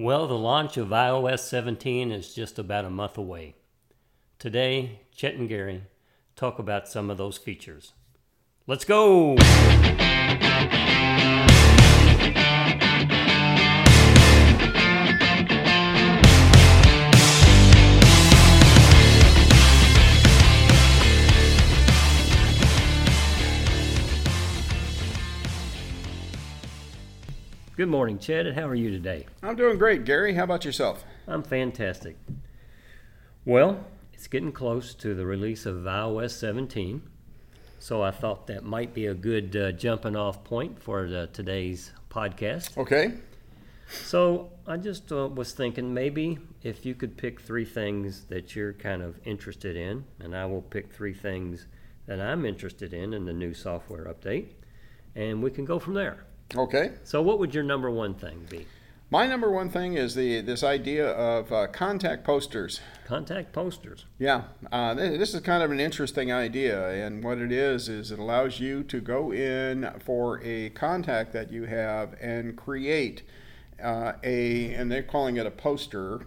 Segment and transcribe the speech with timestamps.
[0.00, 3.56] Well, the launch of iOS 17 is just about a month away.
[4.38, 5.82] Today, Chet and Gary
[6.36, 7.92] talk about some of those features.
[8.66, 9.36] Let's go!
[27.80, 29.24] Good morning, Chet, and how are you today?
[29.42, 30.34] I'm doing great, Gary.
[30.34, 31.02] How about yourself?
[31.26, 32.14] I'm fantastic.
[33.46, 37.00] Well, it's getting close to the release of iOS 17,
[37.78, 41.90] so I thought that might be a good uh, jumping off point for the, today's
[42.10, 42.76] podcast.
[42.76, 43.14] Okay.
[43.88, 48.74] So I just uh, was thinking maybe if you could pick three things that you're
[48.74, 51.66] kind of interested in, and I will pick three things
[52.04, 54.48] that I'm interested in in the new software update,
[55.14, 56.26] and we can go from there.
[56.56, 56.92] Okay.
[57.04, 58.66] So, what would your number one thing be?
[59.12, 62.80] My number one thing is the this idea of uh, contact posters.
[63.06, 64.04] Contact posters.
[64.20, 68.20] Yeah, uh, this is kind of an interesting idea, and what it is is it
[68.20, 73.22] allows you to go in for a contact that you have and create
[73.82, 76.26] uh, a, and they're calling it a poster.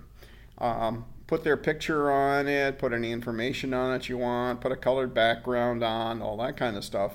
[0.57, 4.75] Um, put their picture on it, put any information on it you want, put a
[4.75, 7.13] colored background on, all that kind of stuff.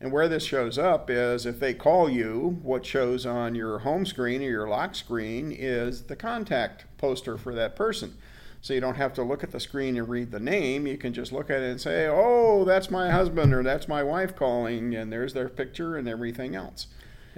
[0.00, 4.06] And where this shows up is if they call you, what shows on your home
[4.06, 8.16] screen or your lock screen is the contact poster for that person.
[8.60, 10.86] So you don't have to look at the screen and read the name.
[10.86, 14.02] You can just look at it and say, oh, that's my husband or that's my
[14.02, 16.86] wife calling, and there's their picture and everything else.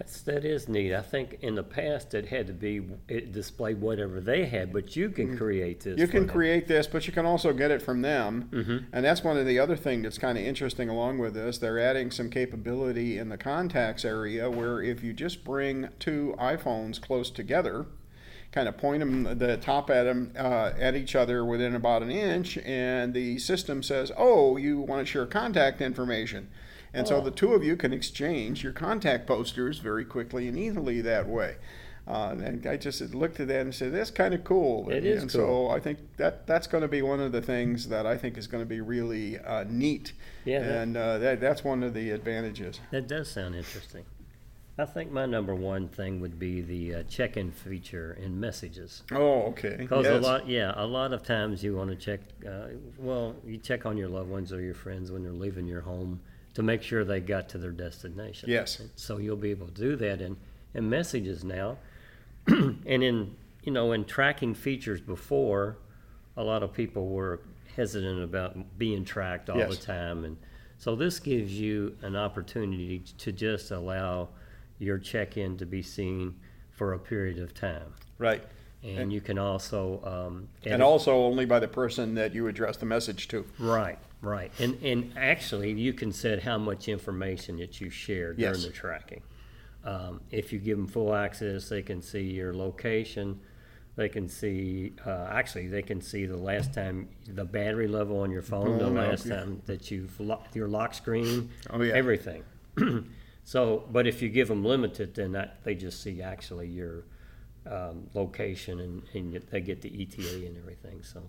[0.01, 0.95] That's that is neat.
[0.95, 4.97] I think in the past it had to be it displayed whatever they had, but
[4.97, 5.37] you can mm-hmm.
[5.37, 5.99] create this.
[5.99, 8.79] You can create this, but you can also get it from them, mm-hmm.
[8.95, 11.59] and that's one of the other things that's kind of interesting along with this.
[11.59, 16.99] They're adding some capability in the contacts area where if you just bring two iPhones
[16.99, 17.85] close together,
[18.53, 22.11] kind of point them the top at them uh, at each other within about an
[22.11, 26.49] inch, and the system says, "Oh, you want to share contact information."
[26.93, 27.11] And oh.
[27.11, 31.29] so the two of you can exchange your contact posters very quickly and easily that
[31.29, 31.57] way.
[32.07, 35.07] Uh, and I just looked at that and said, "That's kind of cool." It and,
[35.07, 35.69] is and cool.
[35.69, 38.37] so I think that that's going to be one of the things that I think
[38.37, 40.13] is going to be really uh, neat.
[40.45, 42.81] Yeah, and uh, that, that's one of the advantages.
[42.91, 44.05] That does sound interesting.
[44.79, 49.03] I think my number one thing would be the uh, check-in feature in messages.
[49.13, 49.77] Oh, okay.
[49.79, 50.15] Because yes.
[50.15, 52.21] a lot, yeah, a lot of times you want to check.
[52.49, 52.69] Uh,
[52.99, 56.21] well, you check on your loved ones or your friends when they're leaving your home
[56.55, 58.51] to make sure they got to their destination.
[58.51, 58.81] Yes.
[58.97, 60.37] So you'll be able to do that in,
[60.75, 61.79] in messages now.
[62.47, 65.77] and in you know in tracking features before,
[66.37, 67.41] a lot of people were
[67.77, 69.77] hesitant about being tracked all yes.
[69.77, 70.37] the time, and
[70.79, 74.31] so this gives you an opportunity to just allow
[74.79, 76.35] your check-in to be seen
[76.71, 77.93] for a period of time.
[78.17, 78.43] Right.
[78.83, 82.87] And, you can also um, and also only by the person that you address the
[82.87, 83.45] message to.
[83.59, 83.99] Right.
[84.23, 88.67] Right, and and actually, you can set how much information that you share during yes.
[88.67, 89.23] the tracking.
[89.83, 93.41] Um, if you give them full access, they can see your location.
[93.97, 98.31] They can see, uh, actually, they can see the last time the battery level on
[98.31, 99.37] your phone, the last yeah.
[99.37, 101.95] time that you've locked your lock screen, oh, yeah.
[101.95, 102.45] everything.
[103.45, 107.05] so, but if you give them limited, then that, they just see actually your
[107.67, 111.03] um, location and, and they get the ETA and everything.
[111.03, 111.23] So.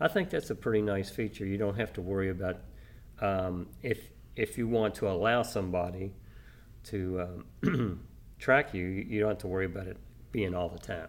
[0.00, 1.46] I think that's a pretty nice feature.
[1.46, 2.58] You don't have to worry about
[3.20, 6.12] um, if if you want to allow somebody
[6.84, 8.00] to um,
[8.38, 9.96] track you, you don't have to worry about it
[10.30, 11.08] being all the time.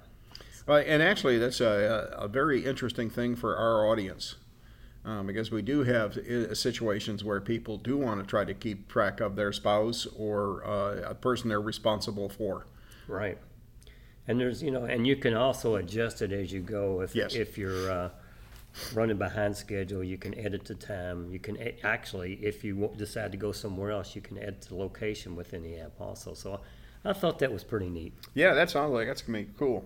[0.66, 4.36] Right, and actually, that's a, a very interesting thing for our audience.
[5.06, 8.90] Um, because we do have uh, situations where people do want to try to keep
[8.90, 12.66] track of their spouse or uh, a person they're responsible for.
[13.08, 13.38] Right.
[14.28, 17.02] And there's, you know, and you can also adjust it as you go.
[17.02, 17.34] If, yes.
[17.34, 18.10] if you're, uh,
[18.94, 21.32] running behind schedule, you can edit the time.
[21.32, 25.36] You can actually, if you decide to go somewhere else, you can edit the location
[25.36, 26.34] within the app also.
[26.34, 26.60] So
[27.04, 28.14] I thought that was pretty neat.
[28.34, 29.86] Yeah, that sounds like that's gonna be cool.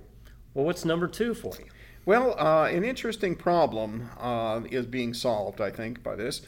[0.53, 1.65] Well, what's number two for you?
[2.05, 6.41] Well, uh, an interesting problem uh, is being solved, I think, by this.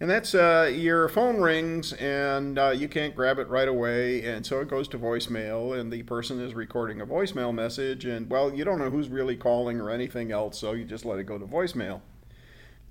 [0.00, 4.44] And that's uh, your phone rings and uh, you can't grab it right away, and
[4.44, 8.52] so it goes to voicemail, and the person is recording a voicemail message, and well,
[8.52, 11.38] you don't know who's really calling or anything else, so you just let it go
[11.38, 12.00] to voicemail.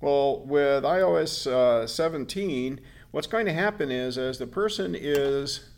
[0.00, 5.68] Well, with iOS uh, 17, what's going to happen is as the person is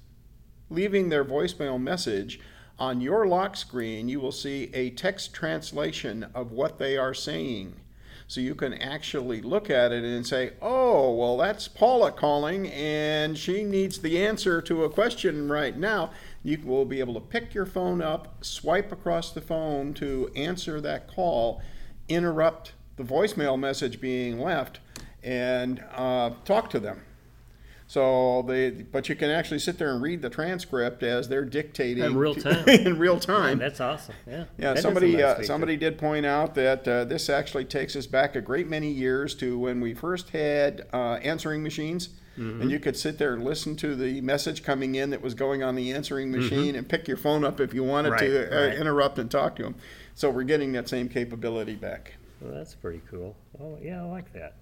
[0.71, 2.41] leaving their voicemail message,
[2.79, 7.77] on your lock screen, you will see a text translation of what they are saying.
[8.27, 13.37] So you can actually look at it and say, oh, well, that's Paula calling and
[13.37, 16.11] she needs the answer to a question right now.
[16.43, 20.81] you will be able to pick your phone up, swipe across the phone to answer
[20.81, 21.63] that call,
[22.09, 24.81] interrupt the voicemail message being left,
[25.23, 27.01] and uh, talk to them.
[27.87, 32.03] So they, but you can actually sit there and read the transcript as they're dictating
[32.03, 32.67] In real time.
[32.69, 33.59] in real time.
[33.59, 34.15] That's awesome.
[34.27, 34.45] Yeah.
[34.59, 38.07] Yeah, That somebody nice uh, somebody did point out that uh, this actually takes us
[38.07, 42.63] back a great many years to when we first had uh, answering machines, Mm-hmm.
[42.63, 45.63] and you could sit there and listen to the message coming in that was going
[45.63, 48.53] on the answering machine, and pick your phone up if you wanted to Mm-hmm.
[48.53, 48.77] Right, uh, right.
[48.77, 49.77] interrupt and talk to them.
[50.17, 52.15] So we're getting that same capability back.
[52.41, 53.37] Well, that's pretty cool.
[53.61, 54.55] Oh, yeah, I like that.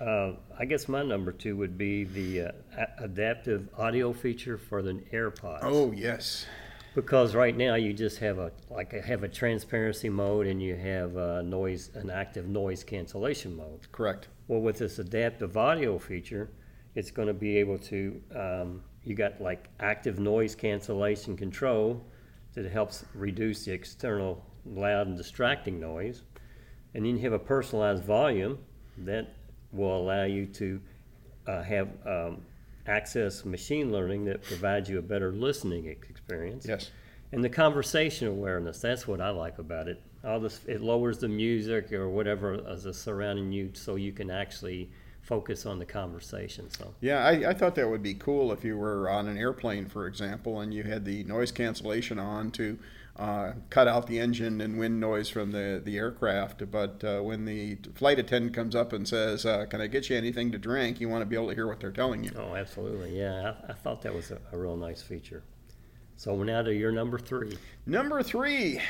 [0.00, 4.82] Uh, I guess my number two would be the uh, a- adaptive audio feature for
[4.82, 5.60] the AirPods.
[5.62, 6.46] Oh yes,
[6.94, 10.76] Because right now you just have a like a, have a transparency mode and you
[10.76, 13.90] have a noise an active noise cancellation mode.
[13.92, 14.28] correct.
[14.48, 16.50] Well, with this adaptive audio feature,
[16.94, 22.04] it's going to be able to um, you got like active noise cancellation control
[22.54, 26.22] that helps reduce the external loud and distracting noise,
[26.94, 28.58] and then you have a personalized volume
[28.98, 29.35] that
[29.76, 30.80] will allow you to
[31.46, 32.38] uh, have um,
[32.86, 36.66] access machine learning that provides you a better listening experience.
[36.66, 36.90] Yes.
[37.32, 40.00] And the conversation awareness, that's what I like about it.
[40.24, 44.90] All this, it lowers the music or whatever is surrounding you so you can actually
[45.22, 46.70] focus on the conversation.
[46.70, 49.86] So, Yeah, I, I thought that would be cool if you were on an airplane,
[49.86, 52.78] for example, and you had the noise cancellation on to
[53.18, 56.70] uh, cut out the engine and wind noise from the, the aircraft.
[56.70, 60.16] But uh, when the flight attendant comes up and says, uh, Can I get you
[60.16, 61.00] anything to drink?
[61.00, 62.30] you want to be able to hear what they're telling you.
[62.36, 63.18] oh, absolutely.
[63.18, 65.42] Yeah, I, I thought that was a, a real nice feature.
[66.18, 67.58] So, now to your number three.
[67.84, 68.80] Number three,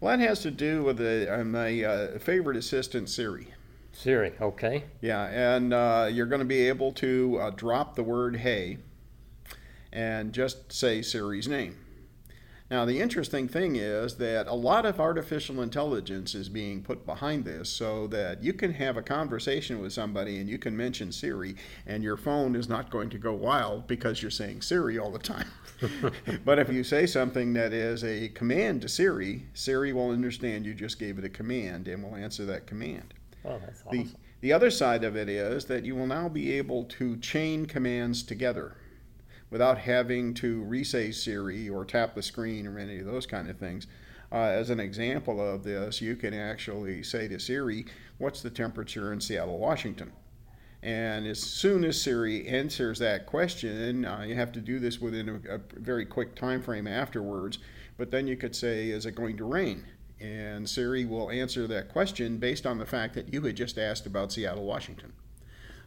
[0.00, 3.48] well, that has to do with the, uh, my uh, favorite assistant, Siri.
[3.92, 4.84] Siri, okay.
[5.00, 8.78] Yeah, and uh, you're going to be able to uh, drop the word hey
[9.92, 11.76] and just say Siri's name.
[12.70, 17.46] Now, the interesting thing is that a lot of artificial intelligence is being put behind
[17.46, 21.56] this so that you can have a conversation with somebody and you can mention Siri,
[21.86, 25.18] and your phone is not going to go wild because you're saying Siri all the
[25.18, 25.48] time.
[26.44, 30.74] but if you say something that is a command to Siri, Siri will understand you
[30.74, 33.14] just gave it a command and will answer that command.
[33.46, 34.16] Oh, that's The, awesome.
[34.42, 38.22] the other side of it is that you will now be able to chain commands
[38.22, 38.76] together
[39.50, 43.58] without having to resay Siri or tap the screen or any of those kind of
[43.58, 43.86] things.
[44.30, 47.86] Uh, as an example of this, you can actually say to Siri,
[48.18, 50.12] What's the temperature in Seattle, Washington?
[50.82, 55.28] And as soon as Siri answers that question, uh, you have to do this within
[55.28, 57.58] a, a very quick time frame afterwards.
[57.96, 59.84] But then you could say, "Is it going to rain?"
[60.20, 64.06] And Siri will answer that question based on the fact that you had just asked
[64.06, 65.12] about Seattle, Washington.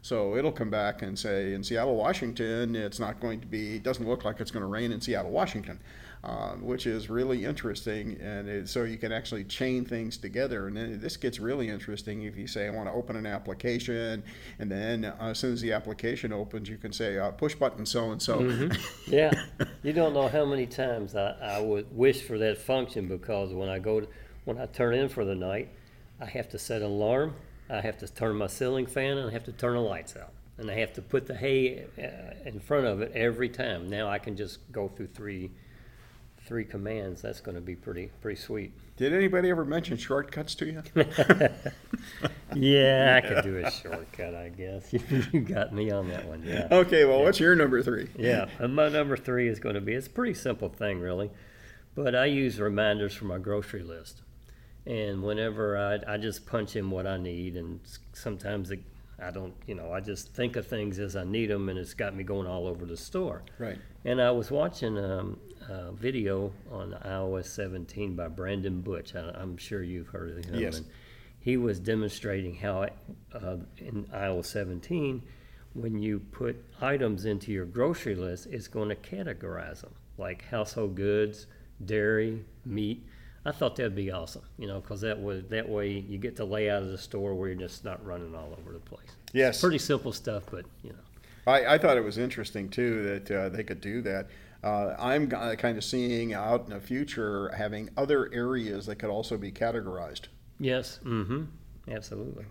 [0.03, 3.83] So it'll come back and say, in Seattle, Washington, it's not going to be, it
[3.83, 5.79] doesn't look like it's going to rain in Seattle, Washington,
[6.23, 8.17] uh, which is really interesting.
[8.19, 10.67] And it, so you can actually chain things together.
[10.67, 14.23] And then this gets really interesting if you say, I want to open an application.
[14.57, 17.85] And then uh, as soon as the application opens, you can say, uh, push button
[17.85, 18.41] so and so.
[19.07, 19.31] Yeah,
[19.83, 23.69] you don't know how many times I, I would wish for that function because when
[23.69, 24.07] I go, to,
[24.45, 25.69] when I turn in for the night,
[26.19, 27.35] I have to set an alarm,
[27.71, 30.33] I have to turn my ceiling fan, and I have to turn the lights out.
[30.57, 33.89] And I have to put the hey uh, in front of it every time.
[33.89, 35.51] Now I can just go through three,
[36.45, 37.21] three commands.
[37.21, 38.73] That's going to be pretty, pretty sweet.
[38.97, 40.83] Did anybody ever mention shortcuts to you?
[42.55, 44.93] Yeah, I could do a shortcut, I guess.
[45.31, 46.43] you got me on that one.
[46.45, 46.67] Yeah.
[46.71, 48.09] okay, well, what's your number three?
[48.17, 51.31] Yeah, and my number three is going to be it's a pretty simple thing, really,
[51.95, 54.21] but I use reminders for my grocery list.
[54.85, 57.79] And whenever I, I just punch in what I need, and
[58.13, 58.81] sometimes it,
[59.21, 61.93] I don't, you know, I just think of things as I need them, and it's
[61.93, 63.43] got me going all over the store.
[63.59, 63.77] Right.
[64.05, 69.15] And I was watching um, a video on iOS 17 by Brandon Butch.
[69.15, 70.55] I, I'm sure you've heard of him.
[70.55, 70.77] Yes.
[70.77, 70.87] And
[71.39, 72.87] he was demonstrating how
[73.33, 75.21] uh, in iOS 17,
[75.73, 80.95] when you put items into your grocery list, it's going to categorize them like household
[80.95, 81.47] goods,
[81.83, 83.05] dairy, meat.
[83.45, 86.45] I thought that'd be awesome, you know, because that was that way you get to
[86.45, 89.09] lay out of the store where you're just not running all over the place.
[89.33, 89.61] Yes.
[89.61, 90.99] Pretty simple stuff, but you know.
[91.47, 94.27] I, I thought it was interesting too that uh, they could do that.
[94.63, 99.37] Uh, I'm kind of seeing out in the future having other areas that could also
[99.37, 100.27] be categorized.
[100.59, 100.99] Yes.
[101.03, 101.45] Mm-hmm.
[101.89, 102.45] Absolutely.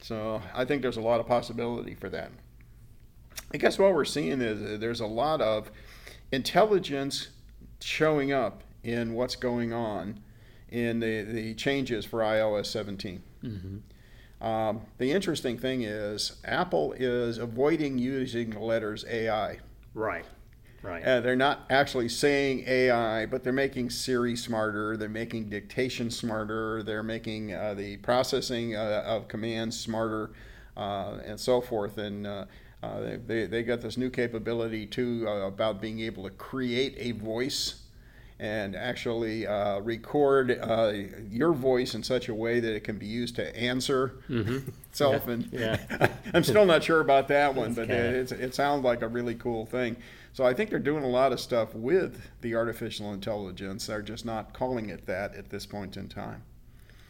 [0.00, 2.30] So I think there's a lot of possibility for that.
[3.52, 5.70] I guess what we're seeing is uh, there's a lot of
[6.32, 7.28] intelligence
[7.80, 10.20] showing up in what's going on
[10.70, 13.22] in the, the changes for iOS 17.
[14.40, 19.58] Um, the interesting thing is Apple is avoiding using the letters AI.
[19.94, 20.24] Right.
[20.82, 21.02] Right.
[21.02, 24.96] Uh, they're not actually saying AI, but they're making Siri smarter.
[24.96, 26.82] They're making dictation smarter.
[26.84, 30.30] They're making uh, the processing uh, of commands smarter,
[30.76, 31.98] uh, and so forth.
[31.98, 32.44] And uh,
[32.84, 36.94] uh, they, they, they got this new capability too uh, about being able to create
[36.98, 37.85] a voice
[38.38, 40.92] and actually uh, record uh,
[41.30, 45.26] your voice in such a way that it can be used to answer itself.
[45.28, 46.08] And Yeah.
[46.34, 49.64] I'm still not sure about that one, but it's, it sounds like a really cool
[49.64, 49.96] thing.
[50.32, 53.86] So I think they're doing a lot of stuff with the artificial intelligence.
[53.86, 56.42] They're just not calling it that at this point in time.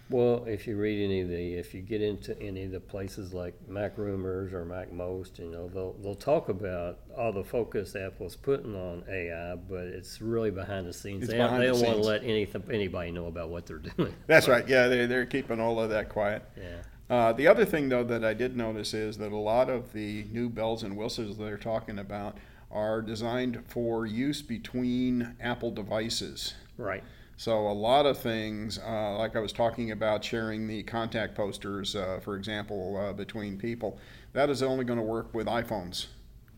[0.08, 3.34] Well, if you read any of the, if you get into any of the places
[3.34, 8.76] like MacRumors or MacMost, you know, they'll, they'll talk about all the focus Apple's putting
[8.76, 11.24] on AI, but it's really behind the scenes.
[11.24, 12.06] It's They don't, behind they the don't want to scenes.
[12.06, 14.14] let anything, anybody know about what they're doing.
[14.28, 14.66] That's right.
[14.68, 16.44] Yeah, they, they're keeping all of that quiet.
[16.56, 16.82] Yeah.
[17.08, 20.24] Uh, the other thing, though, that I did notice is that a lot of the
[20.30, 22.38] new bells and whistles they're talking about
[22.70, 26.54] are designed for use between Apple devices.
[26.76, 27.02] Right.
[27.38, 31.94] So a lot of things, uh, like I was talking about sharing the contact posters,
[31.94, 33.98] uh, for example, uh, between people,
[34.32, 36.06] that is only going to work with iPhones.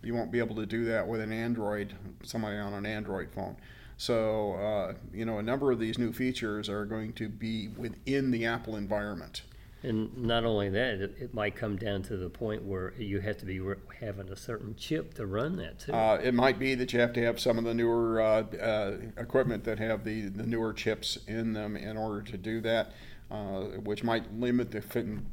[0.02, 3.56] You won't be able to do that with an Android, somebody on an Android phone.
[3.96, 8.30] So, uh, you know, a number of these new features are going to be within
[8.30, 9.42] the Apple environment.
[9.82, 13.38] And not only that, it, it might come down to the point where you have
[13.38, 15.92] to be re- having a certain chip to run that too.
[15.92, 18.96] Uh, it might be that you have to have some of the newer uh, uh,
[19.16, 22.92] equipment that have the, the newer chips in them in order to do that,
[23.30, 24.82] uh, which might limit the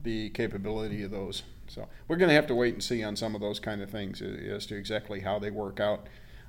[0.04, 1.42] the capability of those.
[1.68, 3.90] So we're going to have to wait and see on some of those kind of
[3.90, 6.08] things as to exactly how they work out.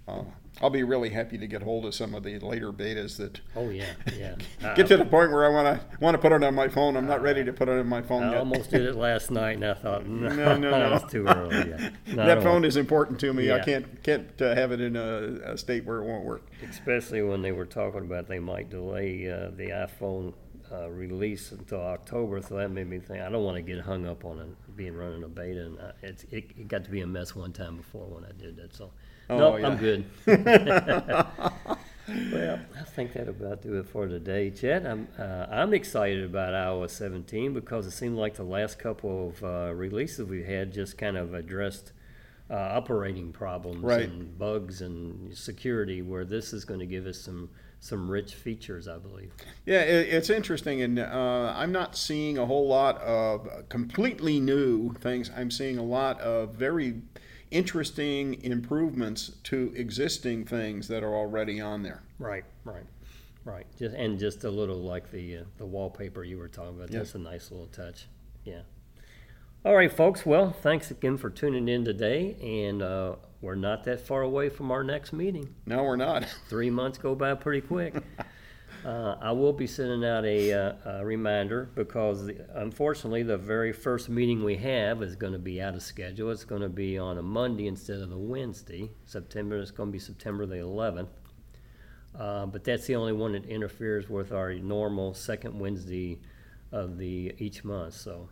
[0.08, 0.22] Uh,
[0.62, 3.68] I'll be really happy to get hold of some of the later betas that oh
[3.68, 4.36] yeah, yeah.
[4.74, 6.96] get to the point where I want to want to put it on my phone.
[6.96, 8.38] I'm not ready to put it on my phone I yet.
[8.38, 11.56] almost did it last night, and I thought, no, No, no, it's too early.
[11.68, 11.90] Yeah.
[12.14, 13.52] That phone is important to me.
[13.52, 16.46] I can't can't uh, have it in a, a state where it won't work.
[16.70, 20.32] Especially when they were talking about they might delay uh, the iPhone
[20.72, 24.06] uh, release until October, so that made me think I don't want to get hung
[24.06, 27.00] up on it being running a beta, and I, it's, it, it got to be
[27.02, 28.74] a mess one time before when I did that.
[28.74, 28.90] So,
[29.28, 29.66] Oh, no, yeah.
[29.66, 30.04] I'm good.
[32.32, 34.86] well, I think that about do it for today, Chet.
[34.86, 39.42] I'm uh, I'm excited about iOS 17 because it seemed like the last couple of
[39.44, 41.92] uh, releases we had just kind of addressed.
[42.48, 44.08] Uh, operating problems Right.
[44.08, 48.86] and bugs and security, where this is going to give us some some rich features,
[48.86, 49.32] I believe.
[49.64, 54.92] Yeah, it, it's interesting, and uh, I'm not seeing a whole lot of completely new
[55.00, 55.28] things.
[55.36, 57.02] I'm seeing a lot of very
[57.50, 62.02] interesting improvements to existing things that are already on there.
[62.18, 62.84] Right, right,
[63.44, 63.66] right.
[63.78, 66.90] Just and just a little like the uh, the wallpaper you were talking about.
[66.90, 66.98] Yeah.
[66.98, 68.06] That's a nice little touch.
[68.44, 68.62] Yeah.
[69.64, 70.24] All right, folks.
[70.24, 74.70] Well, thanks again for tuning in today, and uh, we're not that far away from
[74.70, 75.54] our next meeting.
[75.66, 76.24] No, we're not.
[76.48, 77.94] Three months go by pretty quick.
[78.86, 83.72] Uh, I will be sending out a, uh, a reminder because the, unfortunately the very
[83.72, 86.30] first meeting we have is going to be out of schedule.
[86.30, 88.92] It's going to be on a Monday instead of a Wednesday.
[89.04, 91.08] September it's going to be September the 11th.
[92.16, 96.20] Uh, but that's the only one that interferes with our normal second Wednesday
[96.70, 97.94] of the each month.
[97.94, 98.28] So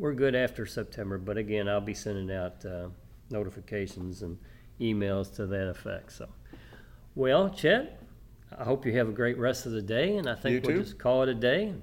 [0.00, 1.16] we're good after September.
[1.16, 2.88] But again, I'll be sending out uh,
[3.30, 4.36] notifications and
[4.80, 6.10] emails to that effect.
[6.10, 6.28] So,
[7.14, 8.02] well, Chet,
[8.58, 10.76] I hope you have a great rest of the day, and I think You we'll
[10.78, 10.82] too.
[10.84, 11.74] just call it a day.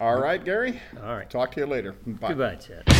[0.00, 0.80] All right, Gary.
[1.02, 1.28] All right.
[1.28, 1.92] Talk to you later.
[2.06, 2.28] Bye.
[2.28, 2.97] Goodbye, Chet.